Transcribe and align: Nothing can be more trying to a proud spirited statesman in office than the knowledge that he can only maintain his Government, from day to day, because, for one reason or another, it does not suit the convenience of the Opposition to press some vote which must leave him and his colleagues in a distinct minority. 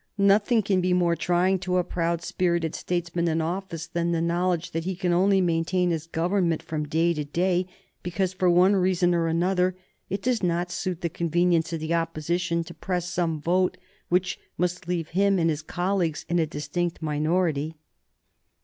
Nothing 0.17 0.63
can 0.63 0.81
be 0.81 0.93
more 0.93 1.15
trying 1.15 1.59
to 1.59 1.77
a 1.77 1.83
proud 1.83 2.23
spirited 2.23 2.73
statesman 2.73 3.27
in 3.27 3.39
office 3.39 3.85
than 3.85 4.11
the 4.13 4.19
knowledge 4.19 4.71
that 4.71 4.83
he 4.83 4.95
can 4.95 5.13
only 5.13 5.41
maintain 5.41 5.91
his 5.91 6.07
Government, 6.07 6.63
from 6.63 6.87
day 6.87 7.13
to 7.13 7.23
day, 7.23 7.67
because, 8.01 8.33
for 8.33 8.49
one 8.49 8.75
reason 8.75 9.13
or 9.13 9.27
another, 9.27 9.77
it 10.09 10.23
does 10.23 10.41
not 10.41 10.71
suit 10.71 11.01
the 11.01 11.09
convenience 11.09 11.71
of 11.71 11.81
the 11.81 11.93
Opposition 11.93 12.63
to 12.63 12.73
press 12.73 13.07
some 13.09 13.39
vote 13.39 13.77
which 14.09 14.39
must 14.57 14.87
leave 14.87 15.09
him 15.09 15.37
and 15.37 15.51
his 15.51 15.61
colleagues 15.61 16.25
in 16.27 16.39
a 16.39 16.47
distinct 16.47 17.03
minority. 17.03 17.75